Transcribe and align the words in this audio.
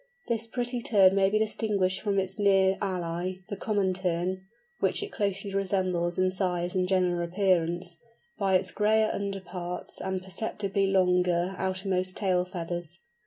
This 0.27 0.47
pretty 0.47 0.81
Tern 0.81 1.13
may 1.15 1.29
be 1.29 1.37
distinguished 1.37 2.01
from 2.01 2.17
its 2.17 2.39
near 2.39 2.75
ally, 2.81 3.33
the 3.49 3.55
Common 3.55 3.93
Tern 3.93 4.47
(which 4.79 5.03
it 5.03 5.11
closely 5.11 5.53
resembles 5.53 6.17
in 6.17 6.31
size 6.31 6.73
and 6.73 6.87
general 6.87 7.23
appearance), 7.23 7.97
by 8.39 8.55
its 8.55 8.71
grayer 8.71 9.11
under 9.13 9.39
parts 9.41 10.01
and 10.01 10.19
perceptibly 10.23 10.87
longer 10.87 11.53
outermost 11.55 12.17
tail 12.17 12.45
feathers. 12.45 12.97